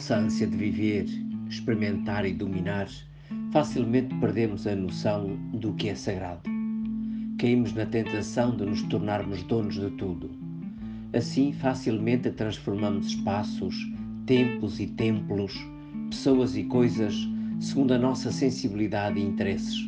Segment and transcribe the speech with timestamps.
[0.00, 1.04] nossa ânsia de viver,
[1.46, 2.88] experimentar e dominar,
[3.52, 6.40] facilmente perdemos a noção do que é sagrado.
[7.38, 10.30] Caímos na tentação de nos tornarmos donos de tudo.
[11.12, 13.76] Assim, facilmente transformamos espaços,
[14.24, 15.54] tempos e templos,
[16.08, 17.14] pessoas e coisas
[17.60, 19.86] segundo a nossa sensibilidade e interesses.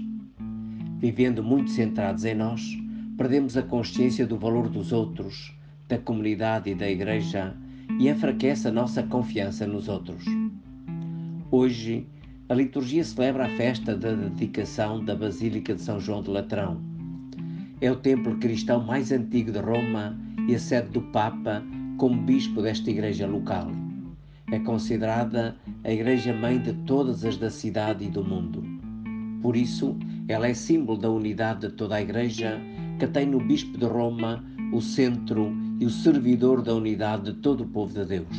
[0.98, 2.60] Vivendo muito centrados em nós,
[3.16, 5.56] perdemos a consciência do valor dos outros,
[5.88, 7.56] da comunidade e da Igreja
[7.98, 10.24] e enfraquece a nossa confiança nos outros.
[11.50, 12.06] Hoje,
[12.48, 16.80] a liturgia celebra a festa da dedicação da Basílica de São João de Latrão.
[17.80, 20.18] É o templo cristão mais antigo de Roma
[20.48, 21.62] e a sede do Papa
[21.96, 23.70] como bispo desta igreja local.
[24.50, 28.62] É considerada a igreja-mãe de todas as da cidade e do mundo.
[29.40, 29.96] Por isso,
[30.28, 32.60] ela é símbolo da unidade de toda a igreja
[32.98, 37.64] que tem no bispo de Roma o centro e o servidor da unidade de todo
[37.64, 38.36] o povo de Deus.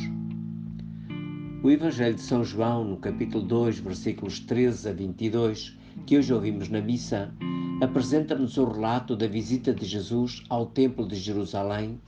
[1.62, 6.70] O Evangelho de São João, no capítulo 2, versículos 13 a 22, que hoje ouvimos
[6.70, 7.34] na missa,
[7.82, 12.00] apresenta-nos o relato da visita de Jesus ao Templo de Jerusalém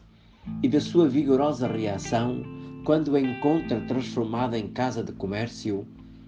[0.63, 2.41] e da sua vigorosa reação
[2.85, 5.85] quando o encontra transformado em casa de comércio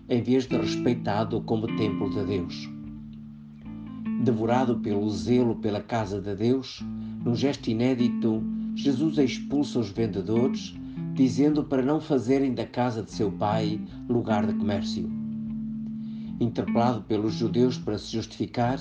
[0.09, 2.77] em vez de respeitado como templo de Deus.
[4.23, 6.83] Devorado pelo zelo pela casa de Deus,
[7.23, 8.43] num gesto inédito,
[8.75, 10.75] Jesus expulsa os vendedores
[11.13, 15.09] dizendo para não fazerem da casa de seu pai lugar de comércio.
[16.39, 18.79] Interpelado pelos judeus para se justificar,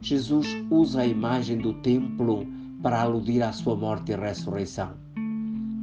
[0.00, 2.46] Jesus usa a imagem do templo
[2.82, 4.92] para aludir à sua morte e ressurreição.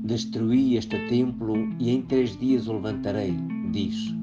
[0.03, 3.35] Destruí este templo e em três dias o levantarei,
[3.71, 4.13] diz.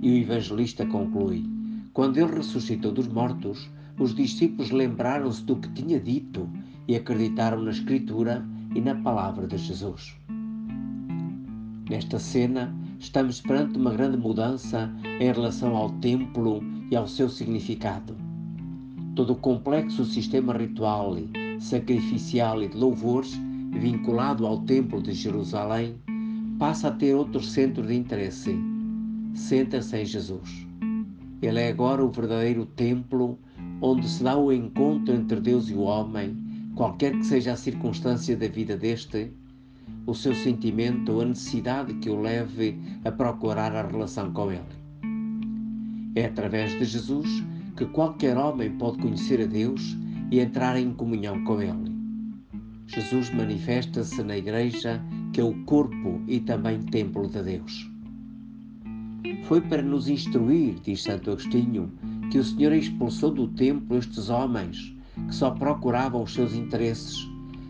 [0.00, 1.44] E o evangelista conclui:
[1.92, 3.68] Quando ele ressuscitou dos mortos,
[4.00, 6.48] os discípulos lembraram-se do que tinha dito
[6.88, 8.42] e acreditaram na Escritura
[8.74, 10.16] e na palavra de Jesus.
[11.88, 18.16] Nesta cena, estamos perante uma grande mudança em relação ao templo e ao seu significado.
[19.14, 21.16] Todo o complexo sistema ritual,
[21.60, 23.38] sacrificial e de louvores
[23.70, 25.94] vinculado ao Templo de Jerusalém
[26.58, 28.56] passa a ter outro centro de interesse.
[29.34, 30.66] Senta-se em Jesus.
[31.42, 33.38] Ele é agora o verdadeiro templo
[33.80, 36.36] onde se dá o encontro entre Deus e o homem,
[36.74, 39.32] qualquer que seja a circunstância da vida deste,
[40.06, 44.80] o seu sentimento ou a necessidade que o leve a procurar a relação com Ele.
[46.14, 47.44] É através de Jesus
[47.76, 49.96] que qualquer homem pode conhecer a Deus
[50.30, 51.90] e entrar em comunhão com Ele.
[52.86, 55.00] Jesus manifesta-se na Igreja,
[55.32, 57.88] que é o corpo e também templo de Deus.
[59.44, 61.92] Foi para nos instruir, diz Santo Agostinho,
[62.30, 64.94] que o Senhor expulsou do templo estes homens
[65.26, 67.28] que só procuravam os seus interesses,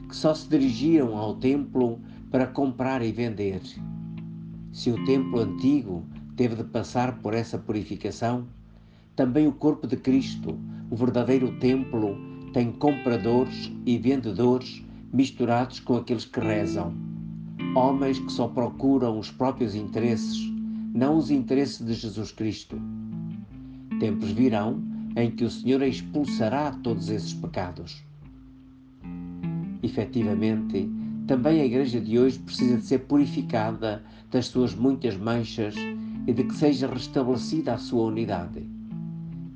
[0.09, 1.98] que só se dirigiam ao templo
[2.31, 3.60] para comprar e vender.
[4.72, 6.04] Se o templo antigo
[6.37, 8.47] teve de passar por essa purificação,
[9.16, 10.59] também o corpo de Cristo,
[10.91, 12.16] o verdadeiro templo,
[12.53, 16.94] tem compradores e vendedores misturados com aqueles que rezam.
[17.75, 20.38] Homens que só procuram os próprios interesses,
[20.94, 22.81] não os interesses de Jesus Cristo.
[24.00, 24.83] Tempos virão
[25.15, 28.03] em que o Senhor expulsará todos esses pecados.
[29.83, 30.88] Efetivamente,
[31.27, 35.75] também a Igreja de hoje precisa de ser purificada das suas muitas manchas
[36.27, 38.66] e de que seja restabelecida a sua unidade.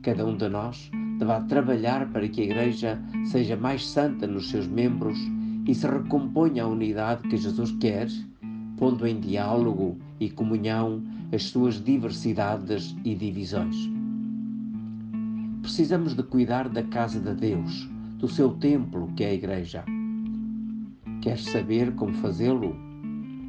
[0.02, 4.66] Cada um de nós deverá trabalhar para que a Igreja seja mais santa nos seus
[4.66, 5.18] membros
[5.66, 8.08] e se recomponha a unidade que Jesus quer,
[8.76, 11.02] pondo em diálogo e comunhão
[11.32, 14.03] as suas diversidades e divisões.
[15.64, 17.88] Precisamos de cuidar da casa de Deus,
[18.18, 19.82] do seu templo, que é a Igreja
[21.22, 22.76] Queres saber como fazê-lo?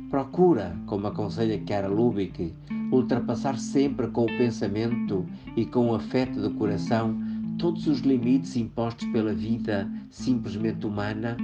[0.10, 2.54] Procura, como aconselha Chiara Lubick,
[2.90, 5.26] ultrapassar sempre com o pensamento
[5.58, 7.20] e com o afeto do coração
[7.58, 11.36] todos os limites impostos pela vida simplesmente humana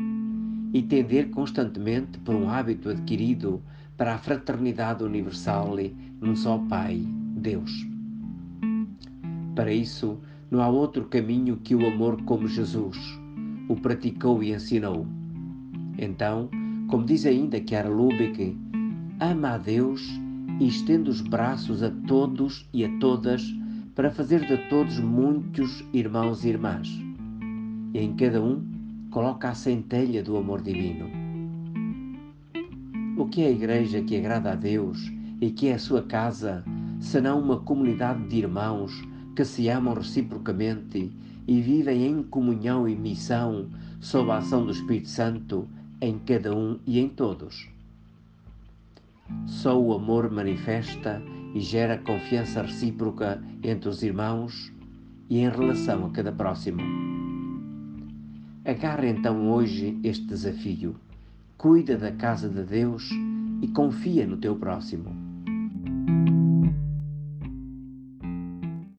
[0.73, 3.61] e tender constantemente por um hábito adquirido
[3.97, 5.75] para a fraternidade universal
[6.21, 7.05] num só Pai,
[7.35, 7.85] Deus.
[9.53, 10.17] Para isso,
[10.51, 12.97] não há outro caminho que o amor como Jesus
[13.67, 15.07] o praticou e ensinou
[16.01, 16.49] então,
[16.87, 18.57] como diz ainda Chiara Lubeck,
[19.19, 20.01] ama a Deus
[20.59, 23.43] e estende os braços a todos e a todas
[23.93, 26.89] para fazer de todos muitos irmãos e irmãs.
[27.93, 28.65] E em cada um
[29.11, 31.07] coloca a centelha do amor divino.
[33.15, 36.63] O que é a igreja que agrada a Deus e que é a sua casa,
[36.99, 38.91] senão uma comunidade de irmãos
[39.35, 41.11] que se amam reciprocamente
[41.47, 43.69] e vivem em comunhão e missão
[43.99, 45.67] sob a ação do Espírito Santo
[46.01, 47.69] em cada um e em todos.
[49.45, 51.21] Só o amor manifesta
[51.53, 54.71] e gera confiança recíproca entre os irmãos
[55.29, 56.81] e em relação a cada próximo.
[58.65, 60.95] Agarra então hoje este desafio.
[61.57, 63.09] Cuida da casa de Deus
[63.61, 65.15] e confia no teu próximo.